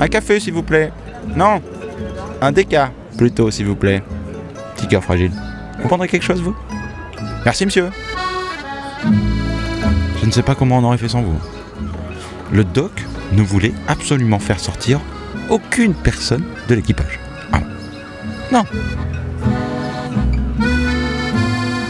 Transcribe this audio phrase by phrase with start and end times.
[0.00, 0.92] Un café, s'il vous plaît.
[1.34, 1.62] Non,
[2.40, 4.02] un déca, plutôt, s'il vous plaît.
[4.76, 5.32] Petit cœur fragile.
[5.80, 6.54] Vous prendrez quelque chose, vous?
[7.44, 7.90] Merci, monsieur.
[10.20, 11.38] Je ne sais pas comment on aurait fait sans vous.
[12.52, 15.00] Le doc ne voulait absolument faire sortir
[15.48, 17.18] aucune personne de l'équipage.
[17.52, 17.66] Ah non.
[18.52, 18.64] Non.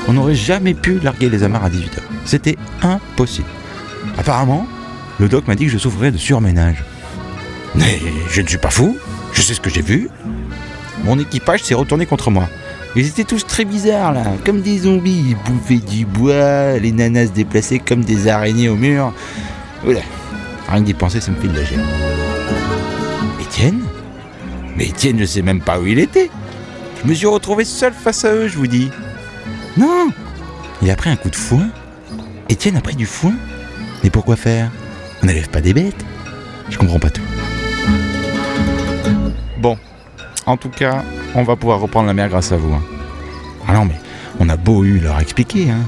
[0.09, 2.01] On n'aurait jamais pu larguer les amarres à 18h.
[2.25, 3.49] C'était impossible.
[4.19, 4.67] Apparemment,
[5.19, 6.85] le doc m'a dit que je souffrais de surménage.
[7.75, 8.97] Mais je ne suis pas fou,
[9.33, 10.09] je sais ce que j'ai vu.
[11.05, 12.49] Mon équipage s'est retourné contre moi.
[12.95, 15.25] Ils étaient tous très bizarres là, comme des zombies.
[15.31, 19.13] Ils bouffaient du bois, les nanas se déplaçaient comme des araignées au mur.
[19.87, 20.01] Oula,
[20.69, 21.85] rien que d'y penser, ça me fait de la gêne.
[23.41, 23.83] Étienne?
[24.77, 26.31] Mais Étienne, je sais même pas où il était.
[27.03, 28.91] Je me suis retrouvé seul face à eux, je vous dis.
[29.77, 30.09] Non
[30.81, 31.69] Il a pris un coup de foin
[32.49, 33.35] Étienne a pris du foin
[34.03, 34.71] Mais pourquoi faire?
[35.23, 36.05] On n'élève pas des bêtes
[36.71, 37.23] Je comprends pas tout.
[39.59, 39.77] Bon,
[40.47, 41.03] en tout cas,
[41.35, 42.73] on va pouvoir reprendre la mer grâce à vous.
[42.73, 42.83] hein.
[43.69, 43.97] Ah non, mais
[44.39, 45.81] on a beau eu leur expliquer hein,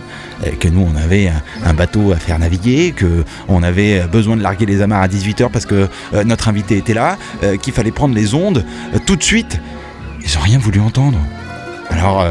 [0.44, 1.30] euh, que nous on avait
[1.64, 5.50] un, bateau à faire naviguer, que on avait besoin de larguer les amarres à 18h
[5.50, 9.16] parce que euh, notre invité était là, euh, qu'il fallait prendre les ondes euh, tout
[9.16, 9.60] de suite.
[10.24, 11.19] Ils ont rien voulu entendre.
[11.91, 12.26] Alors,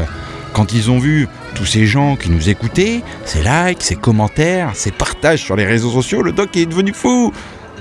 [0.52, 4.92] quand ils ont vu tous ces gens qui nous écoutaient, ces likes, ces commentaires, ces
[4.92, 7.32] partages sur les réseaux sociaux, le doc est devenu fou.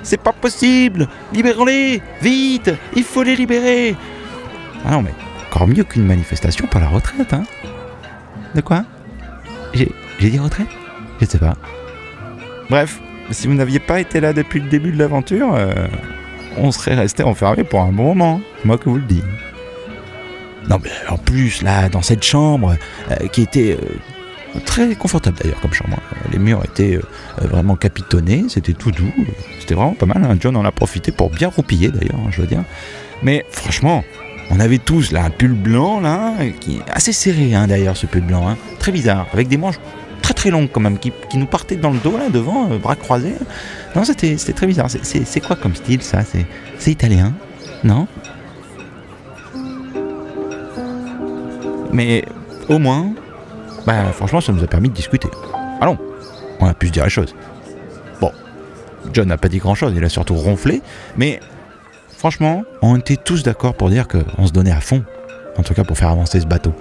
[0.07, 1.05] C'est pas possible.
[1.33, 2.71] Libérons-les Vite.
[2.95, 3.93] Il faut les libérer.
[4.85, 5.11] Ah non, mais
[5.49, 7.43] encore mieux qu'une manifestation pour la retraite, hein.
[8.55, 8.85] De quoi?
[9.73, 9.91] J'ai
[10.21, 10.69] dit retraite?
[11.19, 11.55] Je sais pas.
[12.69, 15.73] Bref, si vous n'aviez pas été là depuis le début de l'aventure, euh,
[16.55, 19.23] on serait resté enfermé pour un bon moment, moi que vous le dis.
[20.69, 22.77] Non mais en plus, là, dans cette chambre,
[23.11, 23.97] euh, qui était euh,
[24.65, 25.97] très confortable d'ailleurs comme chambre,
[26.31, 29.11] les murs étaient euh, vraiment capitonnés, c'était tout doux,
[29.59, 30.37] c'était vraiment pas mal, hein.
[30.39, 32.63] John en a profité pour bien roupiller d'ailleurs, hein, je veux dire.
[33.23, 34.03] Mais franchement,
[34.49, 38.05] on avait tous là un pull blanc là, qui est assez serré hein, d'ailleurs ce
[38.05, 39.79] pull blanc, très bizarre, avec des manches
[40.21, 42.95] très très longues quand même, qui, nous partaient dans le dos là devant, euh, bras
[42.95, 43.35] croisés.
[43.95, 44.89] Non, c'était très bizarre.
[44.89, 46.19] C'est- quoi comme style ça?
[46.77, 47.33] C'est italien
[47.83, 48.07] Non?
[51.93, 52.25] Mais
[52.67, 53.13] au moins,
[53.87, 55.29] bah franchement, ça nous a permis de discuter.
[55.79, 55.97] Allons,
[56.59, 57.33] on a pu se dire les choses.
[58.19, 58.33] Bon,
[59.13, 60.81] John n'a pas dit grand chose, il a surtout ronflé,
[61.15, 61.39] mais
[62.09, 65.05] franchement, on était tous d'accord pour dire qu'on se donnait à fond,
[65.57, 66.73] en tout cas pour faire avancer ce bateau.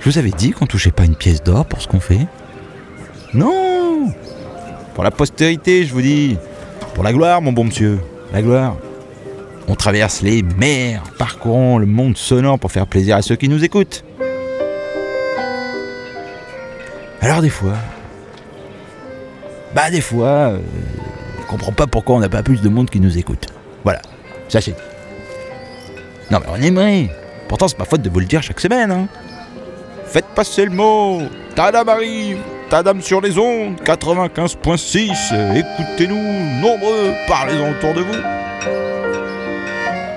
[0.00, 2.26] Je vous avais dit qu'on touchait pas une pièce d'or pour ce qu'on fait
[3.32, 4.12] Non
[4.94, 6.36] Pour la postérité, je vous dis.
[6.94, 8.00] Pour la gloire, mon bon monsieur.
[8.32, 8.76] La gloire.
[9.66, 13.64] On traverse les mers, parcourons le monde sonore pour faire plaisir à ceux qui nous
[13.64, 14.04] écoutent.
[17.20, 17.76] Alors des fois,
[19.74, 20.58] bah des fois, euh,
[21.40, 23.46] on comprend pas pourquoi on n'a pas plus de monde qui nous écoute.
[23.82, 24.02] Voilà,
[24.48, 24.74] sachez.
[26.30, 27.08] Non mais on aimerait.
[27.48, 28.90] Pourtant c'est pas faute de vous le dire chaque semaine.
[28.90, 29.08] Hein.
[30.06, 31.22] Faites passer le mot.
[31.56, 32.38] Tadam arrive.
[32.68, 33.80] Tadam sur les ondes.
[33.84, 35.56] 95.6.
[35.56, 37.14] Écoutez-nous nombreux.
[37.26, 39.03] Parlez-en autour de vous.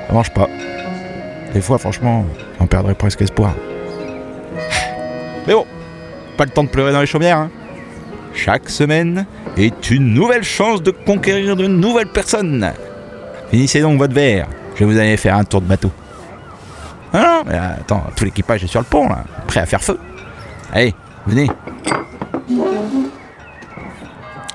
[0.08, 0.48] Ça marche pas.
[1.54, 2.26] Des fois, franchement,
[2.60, 3.54] on perdrait presque espoir.
[5.46, 5.66] Mais bon,
[6.38, 7.38] pas le temps de pleurer dans les chaumières.
[7.38, 7.50] hein.
[8.34, 9.26] Chaque semaine
[9.58, 12.72] est une nouvelle chance de conquérir de nouvelles personnes.
[13.50, 14.48] Finissez donc votre verre.
[14.76, 15.92] Je vais vous aller faire un tour de bateau.
[17.14, 19.98] Ah non, mais attends, tout l'équipage est sur le pont là, prêt à faire feu.
[20.74, 20.94] Allez,
[21.26, 21.50] venez.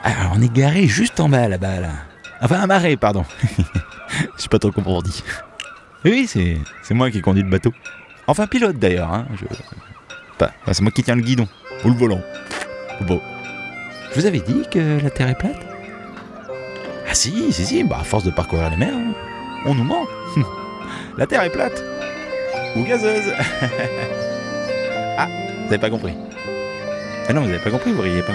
[0.04, 1.88] Alors, on est garé juste en bas là-bas là.
[2.40, 3.24] Enfin, un marais, pardon.
[4.42, 5.00] Je sais pas trop comment.
[6.04, 6.58] Oui, c'est,
[6.92, 7.72] moi qui conduis le bateau.
[8.26, 9.14] Enfin, pilote d'ailleurs.
[9.14, 9.28] Hein.
[10.72, 11.46] C'est moi qui tiens le guidon.
[11.84, 12.20] Ou le volant.
[12.98, 13.04] Je
[14.16, 15.64] vous avais dit que la Terre est plate?
[17.08, 17.84] Ah si, si, si.
[17.84, 19.14] Bah, à force de parcourir les mers, hein,
[19.64, 20.08] on nous ment.
[21.16, 21.80] la Terre est plate.
[22.74, 23.32] Ou gazeuse.
[25.18, 25.28] ah,
[25.60, 26.14] vous avez pas compris.
[27.28, 28.34] Ah non, vous avez pas compris, vous riez pas.